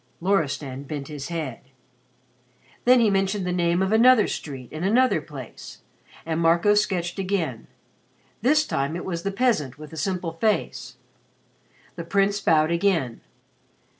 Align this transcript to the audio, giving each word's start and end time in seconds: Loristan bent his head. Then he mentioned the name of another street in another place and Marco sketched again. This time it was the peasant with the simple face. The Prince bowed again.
Loristan 0.19 0.81
bent 0.81 1.09
his 1.09 1.27
head. 1.27 1.61
Then 2.85 2.99
he 2.99 3.11
mentioned 3.11 3.45
the 3.45 3.51
name 3.51 3.83
of 3.83 3.91
another 3.91 4.27
street 4.27 4.71
in 4.71 4.83
another 4.83 5.21
place 5.21 5.81
and 6.25 6.39
Marco 6.41 6.73
sketched 6.73 7.19
again. 7.19 7.67
This 8.41 8.65
time 8.65 8.95
it 8.95 9.05
was 9.05 9.21
the 9.21 9.31
peasant 9.31 9.77
with 9.77 9.91
the 9.91 9.97
simple 9.97 10.31
face. 10.31 10.97
The 11.97 12.03
Prince 12.03 12.41
bowed 12.41 12.71
again. 12.71 13.21